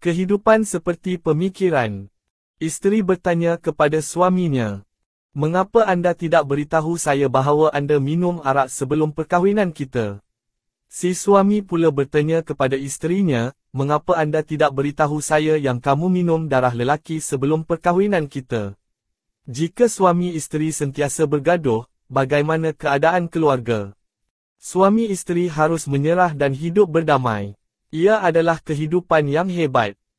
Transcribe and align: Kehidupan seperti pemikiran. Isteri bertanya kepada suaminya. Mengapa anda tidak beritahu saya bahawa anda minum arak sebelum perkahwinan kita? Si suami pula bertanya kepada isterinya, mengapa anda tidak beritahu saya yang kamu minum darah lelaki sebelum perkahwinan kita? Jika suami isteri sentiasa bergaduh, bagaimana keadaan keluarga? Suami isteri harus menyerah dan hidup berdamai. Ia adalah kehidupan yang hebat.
Kehidupan 0.00 0.64
seperti 0.64 1.20
pemikiran. 1.20 2.08
Isteri 2.56 3.04
bertanya 3.04 3.60
kepada 3.60 4.00
suaminya. 4.00 4.80
Mengapa 5.36 5.84
anda 5.84 6.16
tidak 6.16 6.48
beritahu 6.48 6.96
saya 6.96 7.28
bahawa 7.28 7.68
anda 7.76 8.00
minum 8.00 8.40
arak 8.40 8.72
sebelum 8.72 9.12
perkahwinan 9.12 9.76
kita? 9.76 10.24
Si 10.88 11.12
suami 11.12 11.60
pula 11.60 11.92
bertanya 11.92 12.40
kepada 12.40 12.80
isterinya, 12.80 13.52
mengapa 13.76 14.16
anda 14.16 14.40
tidak 14.40 14.72
beritahu 14.72 15.20
saya 15.20 15.60
yang 15.60 15.84
kamu 15.84 16.08
minum 16.08 16.48
darah 16.48 16.72
lelaki 16.72 17.20
sebelum 17.20 17.68
perkahwinan 17.68 18.24
kita? 18.24 18.80
Jika 19.44 19.84
suami 19.84 20.32
isteri 20.32 20.72
sentiasa 20.72 21.28
bergaduh, 21.28 21.84
bagaimana 22.08 22.72
keadaan 22.72 23.28
keluarga? 23.28 23.92
Suami 24.56 25.12
isteri 25.12 25.52
harus 25.52 25.84
menyerah 25.84 26.32
dan 26.32 26.56
hidup 26.56 26.88
berdamai. 26.88 27.59
Ia 27.90 28.22
adalah 28.22 28.62
kehidupan 28.62 29.26
yang 29.26 29.50
hebat. 29.50 29.99